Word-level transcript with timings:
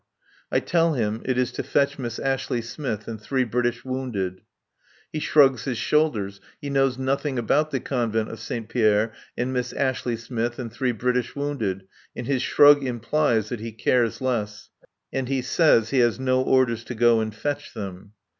I 0.51 0.59
tell 0.61 0.93
him 0.95 1.21
it 1.25 1.37
is 1.37 1.51
to 1.51 1.61
fetch 1.61 1.99
Miss 1.99 2.17
Ashley 2.17 2.59
Smith 2.63 3.07
and 3.07 3.21
three 3.21 3.43
British 3.43 3.85
wounded. 3.85 4.41
He 5.13 5.19
shrugs 5.19 5.65
his 5.65 5.77
shoulders. 5.77 6.41
He 6.59 6.71
knows 6.71 6.97
nothing 6.97 7.37
about 7.37 7.69
the 7.69 7.79
Couvent 7.79 8.27
de 8.27 8.35
Saint 8.35 8.67
Pierre 8.67 9.13
and 9.37 9.53
Miss 9.53 9.71
Ashley 9.73 10.17
Smith 10.17 10.57
and 10.57 10.73
three 10.73 10.91
British 10.91 11.35
wounded, 11.35 11.83
and 12.15 12.25
his 12.25 12.41
shrug 12.41 12.83
implies 12.83 13.49
that 13.49 13.59
he 13.59 13.71
cares 13.71 14.21
less. 14.21 14.71
And 15.13 15.27
he 15.29 15.43
says 15.43 15.91
he 15.91 15.99
has 15.99 16.19
no 16.19 16.41
orders 16.41 16.83
to 16.85 16.95
go 16.95 17.19
and 17.19 17.31
fetch 17.35 17.75
them. 17.75 18.13